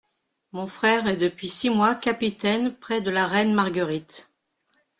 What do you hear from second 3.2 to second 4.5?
reine Marguerite.